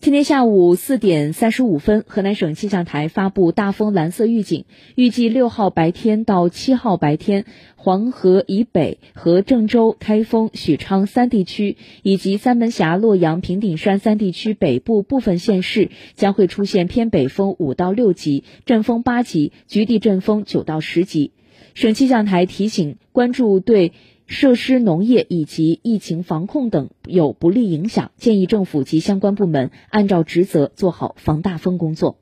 [0.00, 21.32] 今天下午四点三十五分，河南省气象台发布大风蓝色预警，预计六号白天到七号白天，黄河以北和郑州、开封、许昌三地区以及三门峡、洛阳、平顶山三地区北部部分县市将会出现偏北风五到六级，阵风八级，局地阵风九到十级。
[21.74, 23.92] 省气象台提醒，关注对。
[24.28, 32.18] 设施、农业以及疫情防控等有不利影响，建议政府及相关部门按照职责做好防大风工作。